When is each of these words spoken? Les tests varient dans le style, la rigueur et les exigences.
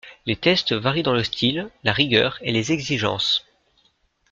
Les 0.25 0.35
tests 0.35 0.73
varient 0.73 1.03
dans 1.03 1.13
le 1.13 1.23
style, 1.23 1.69
la 1.83 1.93
rigueur 1.93 2.39
et 2.41 2.51
les 2.51 2.71
exigences. 2.71 3.45